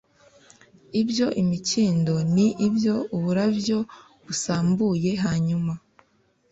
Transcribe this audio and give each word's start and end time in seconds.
iby 0.99 1.15
imikindo 1.41 2.15
n 2.33 2.35
iby 2.67 2.83
uburabyo 3.17 3.77
busambuye 4.25 5.11
hanyuma 5.23 5.73